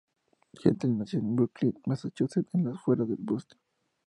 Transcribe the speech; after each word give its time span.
Gentle 0.59 0.89
nació 0.97 1.19
en 1.19 1.35
Brookline, 1.35 1.79
Massachusetts 1.85 2.55
en 2.55 2.63
las 2.63 2.73
afueras 2.77 3.07
de 3.07 3.17
Boston. 3.19 3.59